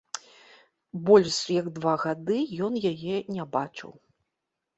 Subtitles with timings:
[1.09, 3.91] Больш як два гады ён яе не бачыў!